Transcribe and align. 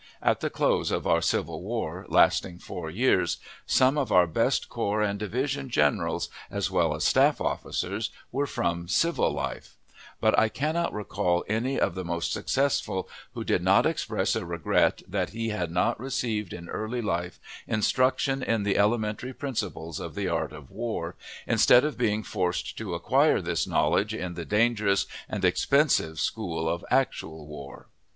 At 0.23 0.39
the 0.39 0.49
close 0.49 0.89
of 0.89 1.05
our 1.05 1.21
civil 1.21 1.61
war, 1.61 2.07
lasting 2.09 2.57
four 2.57 2.89
years, 2.89 3.37
some 3.67 3.99
of 3.99 4.11
our 4.11 4.25
best 4.25 4.67
corps 4.67 5.03
and 5.03 5.19
division 5.19 5.69
generals, 5.69 6.27
as 6.49 6.71
well 6.71 6.95
as 6.95 7.03
staff 7.03 7.39
officers, 7.39 8.09
were 8.31 8.47
from 8.47 8.87
civil 8.87 9.29
life; 9.31 9.75
but 10.19 10.35
I 10.39 10.49
cannot 10.49 10.91
recall 10.91 11.45
any 11.47 11.79
of 11.79 11.93
the 11.93 12.03
most 12.03 12.33
successful 12.33 13.07
who 13.35 13.43
did 13.43 13.61
not 13.61 13.85
express 13.85 14.35
a 14.35 14.43
regret 14.43 15.03
that 15.07 15.29
he 15.33 15.49
had 15.49 15.69
not 15.69 15.99
received 15.99 16.51
in 16.51 16.67
early 16.67 17.03
life 17.03 17.39
instruction 17.67 18.41
in 18.41 18.63
the 18.63 18.79
elementary 18.79 19.33
principles 19.35 19.99
of 19.99 20.15
the 20.15 20.27
art 20.27 20.51
of 20.51 20.71
war, 20.71 21.15
instead 21.45 21.85
of 21.85 21.95
being 21.95 22.23
forced 22.23 22.75
to 22.79 22.95
acquire 22.95 23.39
this 23.39 23.67
knowledge 23.67 24.15
in 24.15 24.33
the 24.33 24.45
dangerous 24.45 25.05
and 25.29 25.45
expensive 25.45 26.19
school 26.19 26.67
of 26.67 26.83
actual 26.89 27.45
war. 27.45 27.85